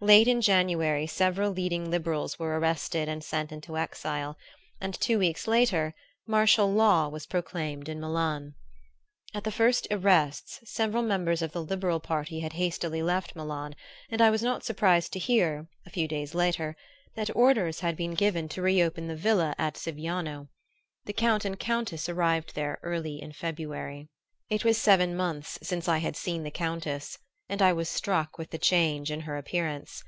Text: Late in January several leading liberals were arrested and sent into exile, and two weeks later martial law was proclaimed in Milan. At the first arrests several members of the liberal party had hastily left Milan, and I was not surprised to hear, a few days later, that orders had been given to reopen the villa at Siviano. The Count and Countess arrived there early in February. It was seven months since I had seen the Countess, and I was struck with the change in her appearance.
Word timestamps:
Late 0.00 0.28
in 0.28 0.40
January 0.42 1.08
several 1.08 1.50
leading 1.50 1.90
liberals 1.90 2.38
were 2.38 2.56
arrested 2.60 3.08
and 3.08 3.24
sent 3.24 3.50
into 3.50 3.76
exile, 3.76 4.38
and 4.80 4.94
two 4.94 5.18
weeks 5.18 5.48
later 5.48 5.92
martial 6.24 6.72
law 6.72 7.08
was 7.08 7.26
proclaimed 7.26 7.88
in 7.88 7.98
Milan. 7.98 8.54
At 9.34 9.42
the 9.42 9.50
first 9.50 9.88
arrests 9.90 10.60
several 10.62 11.02
members 11.02 11.42
of 11.42 11.50
the 11.50 11.64
liberal 11.64 11.98
party 11.98 12.38
had 12.38 12.52
hastily 12.52 13.02
left 13.02 13.34
Milan, 13.34 13.74
and 14.08 14.22
I 14.22 14.30
was 14.30 14.40
not 14.40 14.62
surprised 14.62 15.12
to 15.14 15.18
hear, 15.18 15.66
a 15.84 15.90
few 15.90 16.06
days 16.06 16.32
later, 16.32 16.76
that 17.16 17.34
orders 17.34 17.80
had 17.80 17.96
been 17.96 18.14
given 18.14 18.48
to 18.50 18.62
reopen 18.62 19.08
the 19.08 19.16
villa 19.16 19.52
at 19.58 19.74
Siviano. 19.76 20.46
The 21.06 21.12
Count 21.12 21.44
and 21.44 21.58
Countess 21.58 22.08
arrived 22.08 22.54
there 22.54 22.78
early 22.84 23.20
in 23.20 23.32
February. 23.32 24.08
It 24.48 24.64
was 24.64 24.78
seven 24.78 25.16
months 25.16 25.58
since 25.60 25.88
I 25.88 25.98
had 25.98 26.14
seen 26.14 26.44
the 26.44 26.52
Countess, 26.52 27.18
and 27.50 27.62
I 27.62 27.72
was 27.72 27.88
struck 27.88 28.36
with 28.36 28.50
the 28.50 28.58
change 28.58 29.10
in 29.10 29.20
her 29.20 29.38
appearance. 29.38 30.04